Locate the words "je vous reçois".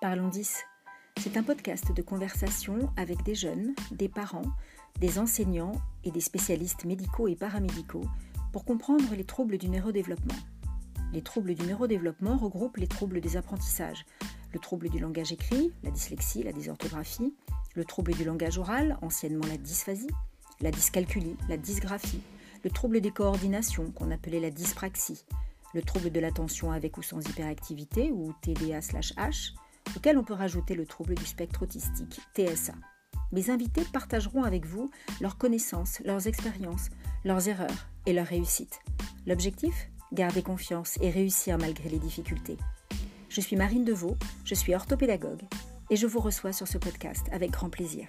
45.96-46.52